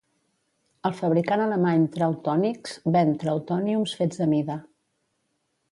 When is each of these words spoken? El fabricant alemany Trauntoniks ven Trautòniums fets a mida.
El 0.89 0.95
fabricant 0.99 1.43
alemany 1.43 1.83
Trauntoniks 1.97 2.75
ven 2.97 3.15
Trautòniums 3.25 3.95
fets 4.01 4.27
a 4.29 4.29
mida. 4.37 4.59